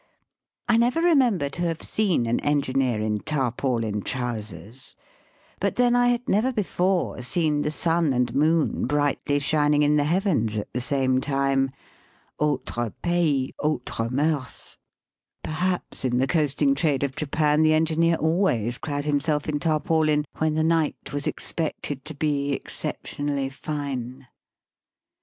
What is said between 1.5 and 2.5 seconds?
have seen an